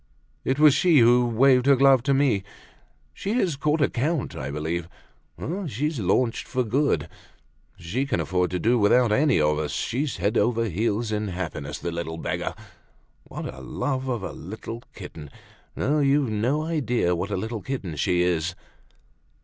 It 0.43 0.57
was 0.57 0.73
she 0.73 0.97
who 0.97 1.27
waved 1.27 1.67
her 1.67 1.75
glove 1.75 2.01
to 2.05 2.13
me. 2.15 2.41
She 3.13 3.33
has 3.33 3.55
caught 3.55 3.81
a 3.81 3.87
count, 3.87 4.35
I 4.35 4.49
believe. 4.49 4.89
Oh! 5.37 5.67
she's 5.67 5.99
launched 5.99 6.47
for 6.47 6.63
good. 6.63 7.07
She 7.77 8.07
can 8.07 8.19
afford 8.19 8.49
to 8.49 8.57
do 8.57 8.79
without 8.79 9.11
any 9.11 9.39
of 9.39 9.59
us; 9.59 9.69
she's 9.73 10.17
head 10.17 10.39
over 10.39 10.65
heels 10.65 11.11
in 11.11 11.27
happiness, 11.27 11.77
the 11.77 11.91
little 11.91 12.17
beggar! 12.17 12.55
What 13.25 13.53
a 13.53 13.61
love 13.61 14.09
of 14.09 14.23
a 14.23 14.31
little 14.31 14.81
kitten! 14.95 15.29
No, 15.75 15.99
you've 15.99 16.31
no 16.31 16.63
idea 16.63 17.15
what 17.15 17.29
a 17.29 17.37
little 17.37 17.61
kitten 17.61 17.95
she 17.95 18.23
is!" 18.23 18.55